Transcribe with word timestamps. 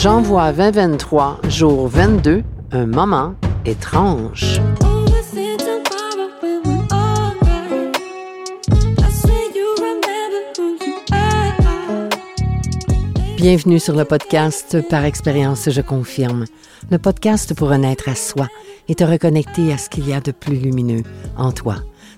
J'envoie 0.00 0.52
2023, 0.52 1.40
jour 1.48 1.88
22, 1.88 2.44
un 2.70 2.86
moment 2.86 3.34
étrange. 3.64 4.60
Bienvenue 13.36 13.80
sur 13.80 13.96
le 13.96 14.04
podcast 14.04 14.88
Par 14.88 15.04
expérience, 15.04 15.68
je 15.68 15.80
confirme. 15.80 16.44
Le 16.92 16.98
podcast 16.98 17.54
pour 17.56 17.70
renaître 17.70 18.08
à 18.08 18.14
soi 18.14 18.46
et 18.86 18.94
te 18.94 19.02
reconnecter 19.02 19.72
à 19.72 19.78
ce 19.78 19.88
qu'il 19.90 20.08
y 20.08 20.12
a 20.12 20.20
de 20.20 20.30
plus 20.30 20.54
lumineux 20.54 21.02
en 21.36 21.50
toi. 21.50 21.74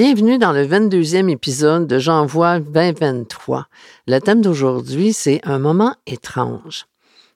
Bienvenue 0.00 0.38
dans 0.38 0.52
le 0.52 0.64
22e 0.64 1.28
épisode 1.28 1.88
de 1.88 1.98
J'envoie 1.98 2.60
2023. 2.60 3.66
Le 4.06 4.20
thème 4.20 4.42
d'aujourd'hui, 4.42 5.12
c'est 5.12 5.40
un 5.42 5.58
moment 5.58 5.96
étrange. 6.06 6.86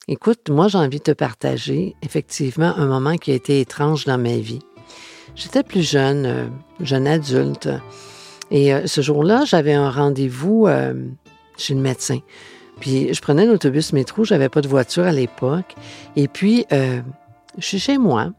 Écoute, 0.06 0.48
moi 0.48 0.68
j'ai 0.68 0.78
envie 0.78 0.98
de 0.98 1.02
te 1.02 1.10
partager 1.10 1.96
effectivement 2.02 2.72
un 2.76 2.86
moment 2.86 3.16
qui 3.16 3.32
a 3.32 3.34
été 3.34 3.58
étrange 3.58 4.04
dans 4.04 4.16
ma 4.16 4.36
vie. 4.36 4.60
J'étais 5.34 5.64
plus 5.64 5.82
jeune, 5.82 6.24
euh, 6.24 6.46
jeune 6.78 7.08
adulte, 7.08 7.68
et 8.52 8.72
euh, 8.72 8.86
ce 8.86 9.00
jour-là, 9.00 9.44
j'avais 9.44 9.74
un 9.74 9.90
rendez-vous 9.90 10.68
euh, 10.68 10.94
chez 11.58 11.74
le 11.74 11.80
médecin. 11.80 12.20
Puis 12.78 13.12
je 13.12 13.20
prenais 13.20 13.44
l'autobus 13.44 13.92
métro, 13.92 14.22
j'avais 14.22 14.48
pas 14.48 14.60
de 14.60 14.68
voiture 14.68 15.02
à 15.02 15.10
l'époque, 15.10 15.74
et 16.14 16.28
puis 16.28 16.64
je 16.70 17.02
suis 17.58 17.80
chez 17.80 17.98
moi, 17.98 18.30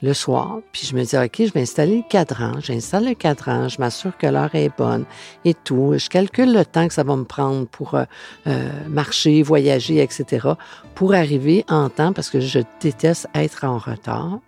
le 0.00 0.14
soir, 0.14 0.60
puis 0.72 0.86
je 0.86 0.94
me 0.94 1.02
dis, 1.02 1.16
OK, 1.16 1.46
je 1.46 1.52
vais 1.52 1.62
installer 1.62 1.96
le 1.96 2.08
cadran. 2.08 2.60
J'installe 2.60 3.06
le 3.06 3.14
cadran, 3.14 3.68
je 3.68 3.80
m'assure 3.80 4.16
que 4.16 4.26
l'heure 4.26 4.54
est 4.54 4.70
bonne 4.76 5.04
et 5.44 5.54
tout. 5.54 5.94
Je 5.96 6.08
calcule 6.08 6.52
le 6.52 6.64
temps 6.64 6.86
que 6.86 6.94
ça 6.94 7.02
va 7.02 7.16
me 7.16 7.24
prendre 7.24 7.66
pour 7.66 7.94
euh, 7.94 8.04
euh, 8.46 8.70
marcher, 8.88 9.42
voyager, 9.42 10.00
etc., 10.00 10.50
pour 10.94 11.14
arriver 11.14 11.64
en 11.68 11.88
temps 11.88 12.12
parce 12.12 12.30
que 12.30 12.40
je 12.40 12.60
déteste 12.80 13.26
être 13.34 13.64
en 13.64 13.78
retard. 13.78 14.38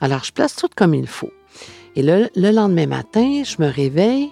Alors, 0.00 0.24
je 0.24 0.32
place 0.32 0.56
tout 0.56 0.68
comme 0.74 0.94
il 0.94 1.06
faut. 1.06 1.32
Et 1.94 2.02
le, 2.02 2.30
le 2.34 2.50
lendemain 2.50 2.86
matin, 2.86 3.42
je 3.44 3.56
me 3.62 3.68
réveille, 3.68 4.30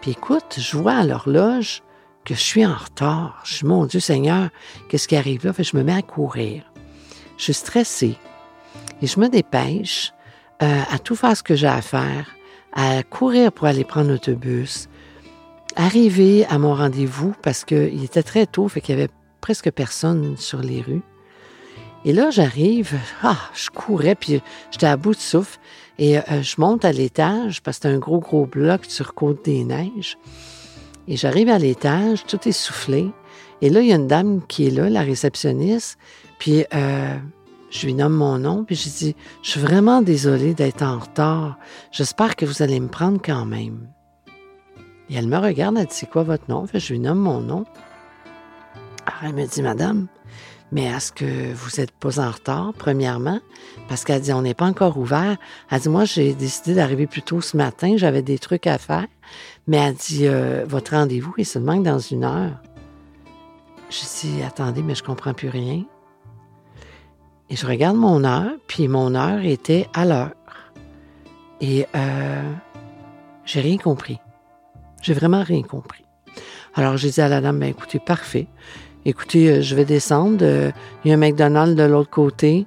puis 0.00 0.12
écoute, 0.12 0.56
je 0.58 0.76
vois 0.76 0.94
à 0.94 1.04
l'horloge 1.04 1.82
que 2.24 2.34
je 2.34 2.40
suis 2.40 2.64
en 2.64 2.74
retard. 2.74 3.42
Je 3.44 3.58
dis, 3.58 3.64
mon 3.66 3.86
Dieu 3.86 4.00
Seigneur, 4.00 4.50
qu'est-ce 4.88 5.08
qui 5.08 5.16
arrive 5.16 5.44
là? 5.44 5.52
Je 5.58 5.76
me 5.76 5.82
mets 5.82 5.94
à 5.94 6.02
courir. 6.02 6.62
Je 7.38 7.44
suis 7.44 7.54
stressée. 7.54 8.16
Et 9.02 9.06
je 9.06 9.18
me 9.18 9.28
dépêche 9.28 10.12
euh, 10.62 10.82
à 10.90 10.98
tout 10.98 11.16
faire 11.16 11.36
ce 11.36 11.42
que 11.42 11.54
j'ai 11.54 11.66
à 11.66 11.82
faire, 11.82 12.36
à 12.72 13.02
courir 13.02 13.52
pour 13.52 13.66
aller 13.66 13.84
prendre 13.84 14.10
l'autobus, 14.10 14.88
arriver 15.76 16.44
à 16.46 16.58
mon 16.58 16.74
rendez-vous 16.74 17.34
parce 17.42 17.64
qu'il 17.64 18.04
était 18.04 18.22
très 18.22 18.46
tôt, 18.46 18.68
fait 18.68 18.80
qu'il 18.80 18.96
y 18.96 18.98
avait 18.98 19.10
presque 19.40 19.70
personne 19.70 20.36
sur 20.36 20.60
les 20.60 20.82
rues. 20.82 21.02
Et 22.04 22.12
là, 22.12 22.30
j'arrive, 22.30 22.98
ah, 23.22 23.38
je 23.54 23.68
courais, 23.68 24.14
puis 24.14 24.40
j'étais 24.70 24.86
à 24.86 24.96
bout 24.96 25.14
de 25.14 25.20
souffle, 25.20 25.58
et 25.98 26.18
euh, 26.18 26.42
je 26.42 26.54
monte 26.58 26.84
à 26.84 26.92
l'étage 26.92 27.62
parce 27.62 27.78
que 27.78 27.82
c'est 27.82 27.94
un 27.94 27.98
gros, 27.98 28.20
gros 28.20 28.46
bloc 28.46 28.86
sur 28.86 29.14
Côte-des-Neiges. 29.14 30.16
Et 31.08 31.16
j'arrive 31.16 31.50
à 31.50 31.58
l'étage, 31.58 32.24
tout 32.24 32.48
est 32.48 32.52
soufflé. 32.52 33.10
Et 33.60 33.68
là, 33.68 33.80
il 33.80 33.88
y 33.88 33.92
a 33.92 33.96
une 33.96 34.06
dame 34.06 34.40
qui 34.46 34.66
est 34.66 34.70
là, 34.70 34.88
la 34.88 35.02
réceptionniste, 35.02 35.98
puis 36.38 36.64
euh, 36.72 37.16
je 37.70 37.86
lui 37.86 37.94
nomme 37.94 38.14
mon 38.14 38.38
nom, 38.38 38.64
puis 38.64 38.74
je 38.74 38.88
dis 38.88 39.16
Je 39.42 39.50
suis 39.50 39.60
vraiment 39.60 40.02
désolée 40.02 40.54
d'être 40.54 40.82
en 40.82 40.98
retard. 40.98 41.56
J'espère 41.92 42.34
que 42.34 42.44
vous 42.44 42.62
allez 42.62 42.80
me 42.80 42.88
prendre 42.88 43.20
quand 43.24 43.46
même. 43.46 43.88
Et 45.08 45.14
elle 45.14 45.28
me 45.28 45.38
regarde, 45.38 45.76
elle 45.78 45.86
dit 45.86 45.94
C'est 45.94 46.10
quoi 46.10 46.24
votre 46.24 46.50
nom 46.50 46.66
Je 46.72 46.92
lui 46.92 46.98
nomme 46.98 47.20
mon 47.20 47.40
nom. 47.40 47.64
Alors 49.06 49.20
elle 49.24 49.34
me 49.34 49.46
dit 49.46 49.62
Madame, 49.62 50.08
mais 50.72 50.84
est-ce 50.84 51.12
que 51.12 51.52
vous 51.52 51.70
n'êtes 51.78 51.92
pas 51.92 52.20
en 52.20 52.30
retard, 52.30 52.72
premièrement? 52.76 53.40
Parce 53.88 54.04
qu'elle 54.04 54.20
dit 54.20 54.32
On 54.32 54.42
n'est 54.42 54.54
pas 54.54 54.66
encore 54.66 54.98
ouvert. 54.98 55.36
Elle 55.70 55.80
dit 55.80 55.88
Moi, 55.88 56.04
j'ai 56.04 56.34
décidé 56.34 56.74
d'arriver 56.74 57.06
plus 57.06 57.22
tôt 57.22 57.40
ce 57.40 57.56
matin, 57.56 57.94
j'avais 57.96 58.22
des 58.22 58.38
trucs 58.38 58.66
à 58.66 58.78
faire. 58.78 59.06
Mais 59.68 59.76
elle 59.76 59.94
dit 59.94 60.26
euh, 60.26 60.64
Votre 60.68 60.96
rendez-vous 60.96 61.34
est 61.38 61.44
seulement 61.44 61.76
dans 61.76 62.00
une 62.00 62.24
heure. 62.24 62.60
Je 63.90 64.00
dis 64.20 64.42
Attendez, 64.42 64.82
mais 64.82 64.94
je 64.94 65.04
comprends 65.04 65.34
plus 65.34 65.48
rien. 65.48 65.84
Et 67.50 67.56
je 67.56 67.66
regarde 67.66 67.96
mon 67.96 68.22
heure, 68.22 68.52
puis 68.68 68.86
mon 68.86 69.16
heure 69.16 69.44
était 69.44 69.88
à 69.92 70.04
l'heure. 70.04 70.30
Et 71.60 71.84
euh, 71.96 72.52
j'ai 73.44 73.60
rien 73.60 73.76
compris. 73.76 74.20
J'ai 75.02 75.14
vraiment 75.14 75.42
rien 75.42 75.62
compris. 75.62 76.04
Alors 76.74 76.96
j'ai 76.96 77.10
dit 77.10 77.20
à 77.20 77.28
la 77.28 77.40
dame, 77.40 77.58
ben 77.58 77.68
écoutez, 77.68 77.98
parfait. 77.98 78.46
Écoutez, 79.04 79.50
euh, 79.50 79.62
je 79.62 79.74
vais 79.74 79.84
descendre. 79.84 80.38
Euh, 80.42 80.70
il 81.04 81.08
y 81.08 81.10
a 81.12 81.14
un 81.14 81.18
McDonald's 81.18 81.74
de 81.74 81.82
l'autre 81.82 82.10
côté, 82.10 82.66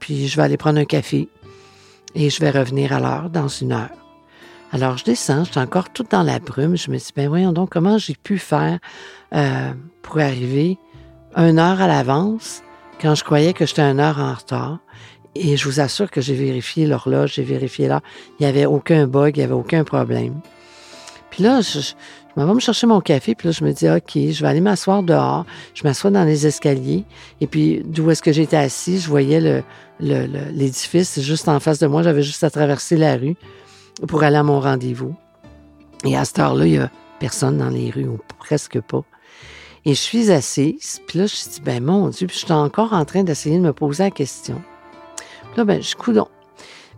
puis 0.00 0.26
je 0.26 0.36
vais 0.36 0.42
aller 0.42 0.56
prendre 0.56 0.80
un 0.80 0.84
café. 0.84 1.28
Et 2.16 2.28
je 2.28 2.40
vais 2.40 2.50
revenir 2.50 2.92
à 2.92 2.98
l'heure 2.98 3.30
dans 3.30 3.46
une 3.46 3.70
heure. 3.70 3.90
Alors 4.72 4.98
je 4.98 5.04
descends, 5.04 5.44
je 5.44 5.52
suis 5.52 5.60
encore 5.60 5.90
toute 5.90 6.10
dans 6.10 6.24
la 6.24 6.40
brume. 6.40 6.76
Je 6.76 6.90
me 6.90 6.96
dis, 6.96 7.12
ben 7.14 7.28
voyons 7.28 7.52
donc, 7.52 7.70
comment 7.70 7.98
j'ai 7.98 8.16
pu 8.16 8.38
faire 8.38 8.80
pour 9.30 10.18
arriver 10.18 10.78
une 11.36 11.58
heure 11.58 11.80
à 11.80 11.86
l'avance 11.86 12.62
quand 13.00 13.14
je 13.14 13.24
croyais 13.24 13.52
que 13.52 13.66
j'étais 13.66 13.82
une 13.82 14.00
heure 14.00 14.18
en 14.18 14.34
retard. 14.34 14.78
Et 15.34 15.56
je 15.56 15.64
vous 15.66 15.80
assure 15.80 16.10
que 16.10 16.20
j'ai 16.20 16.34
vérifié 16.34 16.86
l'horloge, 16.86 17.34
j'ai 17.34 17.44
vérifié 17.44 17.86
là. 17.86 18.00
Il 18.38 18.42
n'y 18.42 18.48
avait 18.48 18.66
aucun 18.66 19.06
bug, 19.06 19.36
il 19.36 19.40
n'y 19.40 19.44
avait 19.44 19.52
aucun 19.52 19.84
problème. 19.84 20.40
Puis 21.30 21.42
là, 21.44 21.60
je, 21.60 21.80
je 21.80 21.94
m'en 22.36 22.46
vais 22.46 22.54
me 22.54 22.60
chercher 22.60 22.86
mon 22.86 23.00
café, 23.00 23.34
puis 23.34 23.48
là, 23.48 23.52
je 23.52 23.64
me 23.64 23.72
dis, 23.72 23.88
OK, 23.88 24.12
je 24.14 24.42
vais 24.42 24.48
aller 24.48 24.60
m'asseoir 24.60 25.02
dehors. 25.02 25.44
Je 25.74 25.82
m'assois 25.84 26.10
dans 26.10 26.24
les 26.24 26.46
escaliers. 26.46 27.04
Et 27.40 27.46
puis, 27.46 27.82
d'où 27.84 28.10
est-ce 28.10 28.22
que 28.22 28.32
j'étais 28.32 28.56
assis, 28.56 28.98
je 28.98 29.08
voyais 29.08 29.40
le, 29.40 29.62
l'édifice 30.00 31.20
juste 31.20 31.48
en 31.48 31.60
face 31.60 31.78
de 31.78 31.86
moi. 31.86 32.02
J'avais 32.02 32.22
juste 32.22 32.44
à 32.44 32.50
traverser 32.50 32.96
la 32.96 33.16
rue 33.16 33.36
pour 34.06 34.22
aller 34.22 34.36
à 34.36 34.42
mon 34.42 34.60
rendez-vous. 34.60 35.14
Et 36.04 36.16
à 36.16 36.24
cette 36.24 36.38
heure-là, 36.38 36.66
il 36.66 36.72
n'y 36.72 36.78
a 36.78 36.90
personne 37.18 37.58
dans 37.58 37.70
les 37.70 37.90
rues, 37.90 38.06
ou 38.06 38.18
presque 38.38 38.80
pas. 38.80 39.04
Et 39.84 39.90
je 39.90 40.00
suis 40.00 40.30
assise, 40.30 41.00
puis 41.06 41.18
là, 41.18 41.26
je 41.26 41.34
me 41.34 41.54
dit, 41.54 41.60
ben 41.64 41.82
mon 41.82 42.08
Dieu, 42.08 42.26
puis 42.26 42.38
je 42.38 42.44
suis 42.44 42.52
encore 42.52 42.92
en 42.92 43.04
train 43.04 43.22
d'essayer 43.22 43.56
de 43.56 43.62
me 43.62 43.72
poser 43.72 44.04
la 44.04 44.10
question. 44.10 44.60
Puis 45.16 45.56
là, 45.56 45.64
ben, 45.64 45.82
je 45.82 45.94
coudon. 45.94 46.28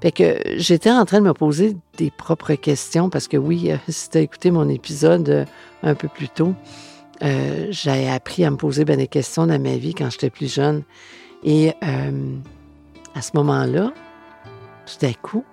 Fait 0.01 0.13
que 0.13 0.41
j'étais 0.57 0.91
en 0.91 1.05
train 1.05 1.21
de 1.21 1.27
me 1.27 1.35
poser 1.35 1.77
des 1.99 2.11
propres 2.11 2.55
questions 2.55 3.11
parce 3.11 3.29
que 3.29 3.37
oui, 3.37 3.71
euh, 3.71 3.77
si 3.89 4.09
tu 4.09 4.19
as 4.19 4.21
écouté 4.23 4.51
mon 4.51 4.69
épisode 4.69 5.29
euh, 5.29 5.45
un 5.83 5.95
peu 5.95 6.09
plus 6.09 6.29
tôt, 6.29 6.55
euh, 7.23 7.67
j'ai 7.71 8.09
appris 8.09 8.45
à 8.45 8.51
me 8.51 8.57
poser 8.57 8.85
ben, 8.87 8.97
des 8.97 9.09
questions 9.09 9.47
dans 9.47 9.61
ma 9.61 9.77
vie 9.77 9.95
quand 9.95 10.09
j'étais 10.11 10.31
plus 10.31 10.53
jeune. 10.53 10.83
Et 11.43 11.73
à 13.15 13.23
ce 13.23 13.31
moment-là, 13.35 13.95
tout 14.84 15.07
à 15.07 15.13
coup, 15.15 15.45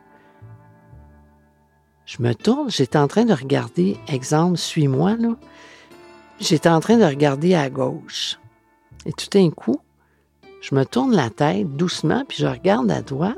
je 2.05 2.21
me 2.21 2.33
tourne, 2.33 2.69
j'étais 2.69 2.97
en 2.97 3.07
train 3.07 3.23
de 3.23 3.33
regarder, 3.33 3.97
exemple, 4.09 4.57
suis-moi, 4.57 5.15
là. 5.15 5.35
J'étais 6.39 6.69
en 6.69 6.79
train 6.79 6.97
de 6.97 7.03
regarder 7.03 7.55
à 7.55 7.69
gauche. 7.69 8.39
Et 9.05 9.11
tout 9.11 9.27
d'un 9.31 9.49
coup, 9.49 9.81
je 10.61 10.75
me 10.75 10.85
tourne 10.85 11.15
la 11.15 11.29
tête 11.29 11.75
doucement, 11.75 12.23
puis 12.27 12.37
je 12.39 12.47
regarde 12.47 12.91
à 12.91 13.01
droite. 13.01 13.37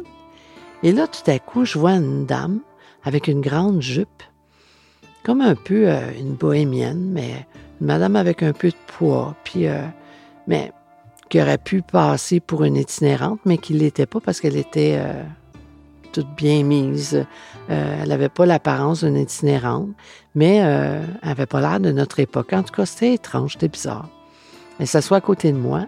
Et 0.83 0.91
là, 0.91 1.07
tout 1.07 1.29
à 1.29 1.39
coup, 1.39 1.63
je 1.65 1.77
vois 1.77 1.93
une 1.93 2.25
dame 2.25 2.59
avec 3.03 3.27
une 3.27 3.41
grande 3.41 3.81
jupe, 3.81 4.23
comme 5.23 5.41
un 5.41 5.55
peu 5.55 5.89
euh, 5.89 6.11
une 6.17 6.33
bohémienne, 6.33 7.09
mais 7.11 7.45
une 7.79 7.87
madame 7.87 8.15
avec 8.15 8.43
un 8.43 8.51
peu 8.51 8.69
de 8.69 8.75
poids, 8.87 9.35
puis, 9.43 9.67
euh, 9.67 9.85
mais 10.47 10.71
qui 11.29 11.41
aurait 11.41 11.57
pu 11.57 11.81
passer 11.81 12.39
pour 12.39 12.63
une 12.63 12.75
itinérante, 12.75 13.39
mais 13.45 13.57
qui 13.57 13.73
ne 13.73 13.79
l'était 13.79 14.07
pas 14.07 14.19
parce 14.19 14.41
qu'elle 14.41 14.57
était 14.57 14.97
euh, 14.99 15.23
toute 16.11 16.27
bien 16.35 16.63
mise. 16.63 17.25
Euh, 17.69 17.99
elle 18.01 18.09
n'avait 18.09 18.29
pas 18.29 18.45
l'apparence 18.45 19.03
d'une 19.03 19.17
itinérante, 19.17 19.89
mais 20.35 20.61
euh, 20.61 21.03
elle 21.21 21.29
n'avait 21.29 21.45
pas 21.45 21.61
l'air 21.61 21.79
de 21.79 21.91
notre 21.91 22.19
époque. 22.19 22.53
En 22.53 22.63
tout 22.63 22.73
cas, 22.73 22.85
c'était 22.85 23.13
étrange, 23.13 23.53
c'était 23.53 23.67
bizarre. 23.67 24.09
Elle 24.79 24.87
s'assoit 24.87 25.17
à 25.17 25.21
côté 25.21 25.51
de 25.51 25.57
moi 25.57 25.85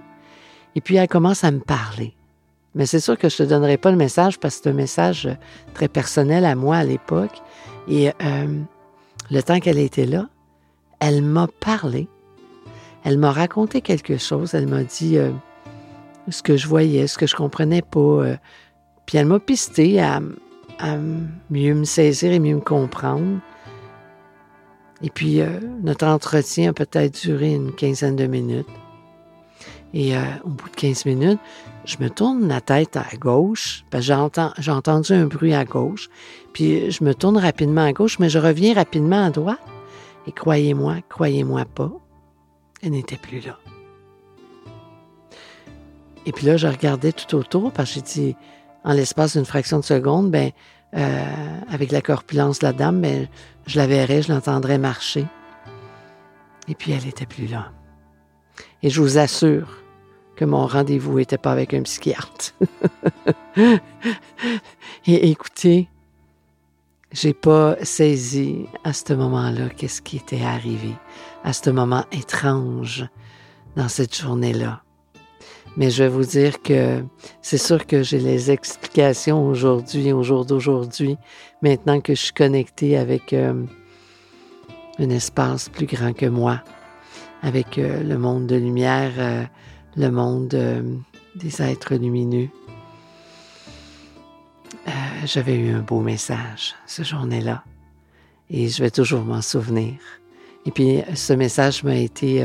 et 0.76 0.82
puis 0.82 0.96
elle 0.96 1.08
commence 1.08 1.44
à 1.44 1.52
me 1.52 1.60
parler. 1.60 2.14
Mais 2.76 2.86
c'est 2.86 3.00
sûr 3.00 3.18
que 3.18 3.30
je 3.30 3.42
ne 3.42 3.48
te 3.48 3.54
donnerai 3.54 3.78
pas 3.78 3.92
le 3.92 3.98
message 3.98 4.40
parce 4.40 4.58
que 4.58 4.64
c'est 4.64 4.70
un 4.70 4.74
message 4.74 5.30
très 5.74 5.88
personnel 5.88 6.46
à 6.46 6.56
moi 6.56 6.78
à 6.78 6.84
l'époque. 6.84 7.42
Et 7.88 8.10
euh, 8.10 8.62
le 9.30 9.44
temps 9.44 9.60
qu'elle 9.60 9.80
était 9.80 10.06
là, 10.06 10.28
elle 11.00 11.22
m'a 11.22 11.48
parlé. 11.48 12.08
Elle 13.04 13.18
m'a 13.18 13.32
raconté 13.32 13.82
quelque 13.82 14.18
chose. 14.18 14.54
Elle 14.54 14.68
m'a 14.68 14.84
dit 14.84 15.18
ce 16.30 16.44
que 16.44 16.56
je 16.56 16.68
voyais, 16.68 17.08
ce 17.08 17.18
que 17.18 17.26
je 17.26 17.36
comprenais 17.36 17.82
pas. 17.82 18.38
Puis 19.12 19.18
elle 19.18 19.26
m'a 19.26 19.42
pisté 19.42 20.00
à, 20.00 20.22
mieux 21.50 21.74
me 21.74 21.84
saisir 21.84 22.32
et 22.32 22.40
mieux 22.40 22.56
me 22.56 22.62
comprendre. 22.62 23.42
Et 25.02 25.10
puis, 25.10 25.42
euh, 25.42 25.60
notre 25.84 26.08
entretien 26.08 26.70
a 26.70 26.74
peut-être 26.74 27.22
duré 27.22 27.54
une 27.54 27.74
quinzaine 27.74 28.16
de 28.16 28.26
minutes. 28.26 28.70
Et 29.94 30.14
au 30.46 30.48
bout 30.48 30.70
de 30.70 30.76
15 30.78 31.06
minutes, 31.08 31.42
je 31.84 31.98
me 32.00 32.10
tourne 32.10 32.48
la 32.48 32.62
tête 32.62 32.96
à 32.96 33.18
gauche, 33.20 33.84
parce 33.90 34.08
que 34.08 34.14
j'ai 34.60 34.72
entendu 34.72 35.12
un 35.12 35.26
bruit 35.26 35.54
à 35.54 35.66
gauche, 35.66 36.08
puis 36.54 36.90
je 36.90 37.04
me 37.04 37.14
tourne 37.14 37.38
rapidement 37.38 37.84
à 37.84 37.92
gauche, 37.92 38.18
mais 38.18 38.30
je 38.30 38.40
reviens 38.40 38.74
rapidement 38.74 39.26
à 39.26 39.30
droite. 39.30 39.60
Et 40.26 40.32
croyez-moi, 40.32 41.00
croyez-moi 41.10 41.66
pas, 41.66 41.92
elle 42.82 42.92
n'était 42.92 43.18
plus 43.18 43.42
là. 43.42 43.60
Et 46.26 46.32
puis 46.32 46.46
là, 46.46 46.56
je 46.56 46.68
regardais 46.68 47.12
tout 47.12 47.36
autour, 47.36 47.74
parce 47.74 47.90
que 47.90 47.96
j'ai 47.96 48.02
dit, 48.02 48.36
en 48.84 48.94
l'espace 48.94 49.34
d'une 49.38 49.46
fraction 49.46 49.80
de 49.80 49.86
seconde, 49.86 50.32
ben, 50.32 50.52
euh, 50.96 51.60
avec 51.70 51.92
la 51.92 52.02
corpulence 52.02 52.60
de 52.60 52.66
la 52.66 52.74
dame, 52.74 53.02
ben, 53.02 53.28
je 53.68 53.78
la 53.78 53.88
verrais, 53.88 54.22
je 54.22 54.32
l'entendrais 54.32 54.78
marcher. 54.78 55.26
Et 56.68 56.76
puis 56.76 56.92
elle 56.92 57.06
n'était 57.06 57.26
plus 57.26 57.48
là. 57.48 57.72
Et 58.84 58.90
je 58.90 59.02
vous 59.02 59.18
assure, 59.18 59.82
que 60.42 60.46
mon 60.46 60.66
rendez-vous 60.66 61.20
n'était 61.20 61.38
pas 61.38 61.52
avec 61.52 61.72
un 61.76 61.84
psychiatre. 61.84 62.56
Et 65.06 65.30
écoutez, 65.30 65.88
j'ai 67.12 67.36
pas 67.36 67.76
saisi 67.84 68.66
à 68.84 68.92
ce 68.92 69.14
moment-là 69.14 69.70
qu'est-ce 69.70 70.02
qui 70.02 70.18
était 70.18 70.42
arrivé, 70.42 70.96
à 71.44 71.54
ce 71.54 71.70
moment 71.70 72.06
étrange 72.12 73.06
dans 73.76 73.88
cette 73.88 74.16
journée-là. 74.20 74.82
Mais 75.78 75.90
je 75.90 76.04
vais 76.04 76.10
vous 76.10 76.26
dire 76.26 76.62
que 76.62 77.04
c'est 77.42 77.58
sûr 77.58 77.88
que 77.88 78.04
j'ai 78.04 78.20
les 78.20 78.52
explications 78.52 79.48
aujourd'hui, 79.48 80.12
au 80.12 80.22
jour 80.22 80.46
d'aujourd'hui, 80.46 81.18
maintenant 81.62 82.02
que 82.02 82.14
je 82.14 82.22
suis 82.22 82.34
connectée 82.34 82.98
avec 82.98 83.32
euh, 83.32 83.66
un 85.00 85.10
espace 85.10 85.70
plus 85.70 85.86
grand 85.86 86.12
que 86.12 86.26
moi, 86.26 86.62
avec 87.42 87.78
euh, 87.78 88.04
le 88.04 88.18
monde 88.18 88.48
de 88.48 88.58
lumière, 88.58 89.14
euh, 89.18 89.44
le 89.96 90.10
monde 90.10 90.50
des 91.36 91.62
êtres 91.62 91.96
lumineux. 91.96 92.50
J'avais 95.26 95.56
eu 95.56 95.72
un 95.72 95.82
beau 95.82 96.00
message 96.00 96.74
ce 96.88 97.04
journée-là 97.04 97.64
et 98.50 98.68
je 98.68 98.82
vais 98.82 98.90
toujours 98.90 99.22
m'en 99.22 99.42
souvenir. 99.42 99.94
Et 100.66 100.72
puis 100.72 101.04
ce 101.14 101.34
message 101.34 101.84
m'a 101.84 101.96
été 101.96 102.44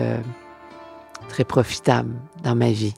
très 1.28 1.44
profitable 1.44 2.14
dans 2.42 2.54
ma 2.54 2.70
vie 2.70 2.92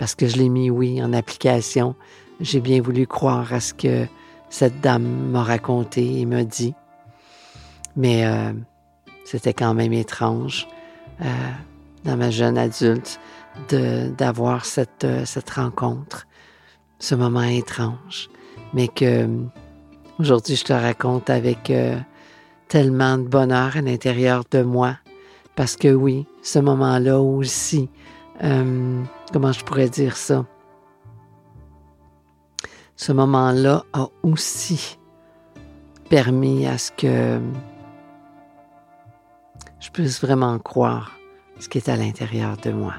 parce 0.00 0.14
que 0.14 0.26
je 0.26 0.38
l'ai 0.38 0.48
mis, 0.48 0.70
oui, 0.70 1.00
en 1.02 1.12
application. 1.12 1.94
J'ai 2.40 2.60
bien 2.60 2.80
voulu 2.80 3.06
croire 3.06 3.52
à 3.52 3.60
ce 3.60 3.74
que 3.74 4.06
cette 4.48 4.80
dame 4.80 5.04
m'a 5.30 5.44
raconté 5.44 6.20
et 6.20 6.24
m'a 6.24 6.42
dit. 6.42 6.74
Mais 7.96 8.24
c'était 9.24 9.52
quand 9.52 9.74
même 9.74 9.92
étrange 9.92 10.66
dans 12.04 12.16
ma 12.16 12.30
jeune 12.30 12.56
adulte 12.56 13.20
d'avoir 13.68 14.64
cette, 14.64 15.04
euh, 15.04 15.24
cette 15.24 15.50
rencontre, 15.50 16.26
ce 16.98 17.14
moment 17.14 17.42
étrange, 17.42 18.30
mais 18.72 18.88
que 18.88 19.28
aujourd'hui 20.18 20.56
je 20.56 20.64
te 20.64 20.72
raconte 20.72 21.28
avec 21.30 21.70
euh, 21.70 21.98
tellement 22.68 23.18
de 23.18 23.24
bonheur 23.24 23.76
à 23.76 23.80
l'intérieur 23.80 24.44
de 24.50 24.62
moi, 24.62 24.96
parce 25.56 25.76
que 25.76 25.88
oui, 25.88 26.26
ce 26.42 26.58
moment-là 26.58 27.20
aussi, 27.20 27.90
euh, 28.42 29.02
comment 29.32 29.52
je 29.52 29.64
pourrais 29.64 29.88
dire 29.88 30.16
ça? 30.16 30.46
Ce 32.96 33.12
moment-là 33.12 33.84
a 33.92 34.08
aussi 34.22 34.98
permis 36.08 36.66
à 36.66 36.76
ce 36.76 36.92
que 36.92 37.40
je 39.78 39.90
puisse 39.90 40.20
vraiment 40.20 40.58
croire 40.58 41.12
ce 41.58 41.68
qui 41.68 41.78
est 41.78 41.88
à 41.88 41.96
l'intérieur 41.96 42.56
de 42.58 42.72
moi. 42.72 42.94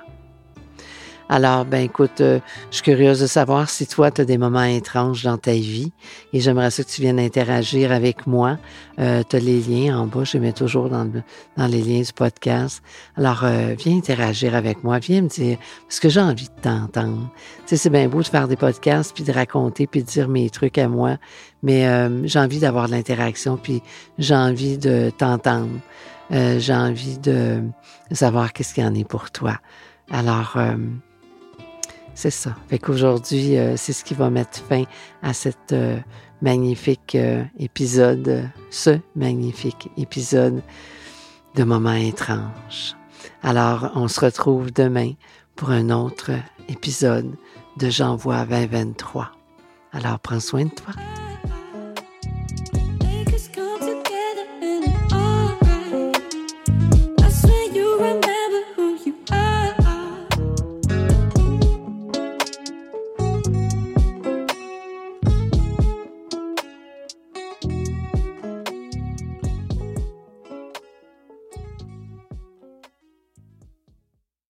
Alors, 1.34 1.64
ben 1.64 1.82
écoute, 1.82 2.20
euh, 2.20 2.42
je 2.72 2.76
suis 2.76 2.84
curieuse 2.84 3.22
de 3.22 3.26
savoir 3.26 3.70
si 3.70 3.88
toi, 3.88 4.12
tu 4.12 4.20
as 4.20 4.26
des 4.26 4.38
moments 4.38 4.64
étranges 4.64 5.24
dans 5.24 5.38
ta 5.38 5.54
vie 5.54 5.94
et 6.34 6.42
j'aimerais 6.42 6.72
ça 6.72 6.84
que 6.84 6.90
tu 6.90 7.00
viennes 7.00 7.22
interagir 7.22 7.94
avec 7.94 8.28
moi. 8.28 8.58
Euh, 9.00 9.24
tu 9.30 9.40
les 9.40 9.62
liens 9.62 9.98
en 9.98 10.08
bas, 10.08 10.26
je 10.26 10.34
les 10.34 10.40
mets 10.42 10.52
toujours 10.52 10.90
dans, 10.90 11.10
dans 11.56 11.68
les 11.68 11.82
liens 11.82 12.02
du 12.02 12.12
podcast. 12.12 12.84
Alors, 13.16 13.46
euh, 13.46 13.76
viens 13.80 13.96
interagir 13.96 14.56
avec 14.56 14.84
moi, 14.84 15.00
viens 15.00 15.22
me 15.22 15.30
dire, 15.30 15.58
parce 15.88 16.02
que 16.02 16.10
j'ai 16.10 16.20
envie 16.20 16.50
de 16.50 16.62
t'entendre. 16.62 17.32
Tu 17.60 17.68
sais, 17.68 17.78
c'est 17.78 17.90
bien 17.90 18.10
beau 18.10 18.22
de 18.22 18.28
faire 18.28 18.50
des 18.50 18.58
podcasts, 18.58 19.16
puis 19.16 19.24
de 19.24 19.32
raconter, 19.32 19.88
puis 19.88 20.04
de 20.04 20.08
dire 20.08 20.28
mes 20.28 20.50
trucs 20.50 20.78
à 20.80 20.90
moi, 20.90 21.16
mais 21.64 21.88
euh, 21.88 22.28
j'ai 22.28 22.40
envie 22.40 22.60
d'avoir 22.60 22.88
de 22.88 22.92
l'interaction, 22.92 23.56
puis 23.56 23.82
j'ai 24.18 24.36
envie 24.36 24.78
de 24.78 25.14
t'entendre. 25.18 25.80
j'ai 26.30 26.76
envie 26.76 27.20
de 27.20 27.62
savoir 28.12 28.52
qu'est-ce 28.52 28.74
qu'il 28.74 28.84
y 28.84 28.86
en 28.86 28.96
est 28.96 29.08
pour 29.08 29.32
toi. 29.32 29.56
Alors, 30.12 30.58
c'est 32.14 32.32
ça. 32.32 32.56
Fait 32.68 32.80
qu'aujourd'hui, 32.80 33.58
euh, 33.58 33.76
c'est 33.78 33.94
ce 33.94 34.04
qui 34.04 34.14
va 34.14 34.30
mettre 34.30 34.60
fin 34.60 34.84
à 35.22 35.34
cet 35.34 35.74
euh, 35.74 35.98
magnifique 36.42 37.16
euh, 37.16 37.44
épisode, 37.58 38.50
ce 38.70 39.00
magnifique 39.16 39.90
épisode 39.98 40.62
de 41.56 41.64
Moments 41.64 41.94
étranges. 41.94 42.96
Alors, 43.44 43.92
on 43.96 44.08
se 44.08 44.20
retrouve 44.20 44.72
demain 44.72 45.14
pour 45.56 45.72
un 45.72 45.90
autre 45.90 46.32
épisode 46.70 47.36
de 47.78 47.90
J'envoie 47.90 48.46
2023. 48.46 49.32
Alors, 49.94 50.20
prends 50.20 50.40
soin 50.40 50.66
de 50.66 50.70
toi. 50.70 50.94